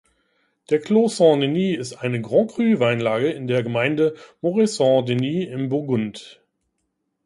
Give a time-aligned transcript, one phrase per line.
[0.71, 6.41] Der Clos Saint-Denis ist eine Grand Cru-Weinlage in der Gemeinde Morey-Saint-Denis im Burgund.